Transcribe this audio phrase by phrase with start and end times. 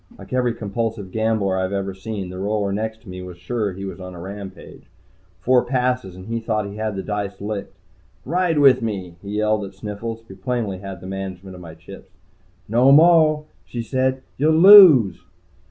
[0.17, 3.85] Like every compulsive gambler I've ever seen, the roller next to me was sure he
[3.85, 4.85] was on a rampage.
[5.41, 7.77] Four passes and he thought he had the dice licked.
[8.25, 12.09] "Ride with me!" he yelled at Sniffles, who plainly had the management of my chips.
[12.67, 14.23] "No moah," she said.
[14.39, 15.21] "You'll lose."